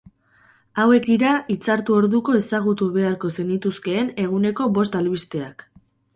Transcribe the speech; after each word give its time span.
Hauek 0.83 1.03
dira 1.09 1.33
itzartu 1.55 1.97
orduko 1.97 2.35
ezagutu 2.39 2.89
beharko 2.97 3.33
zenituzkeen 3.37 4.11
eguneko 4.27 4.69
bost 4.81 5.01
albisteak. 5.03 5.67